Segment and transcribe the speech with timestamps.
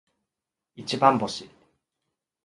[0.73, 1.47] 一番星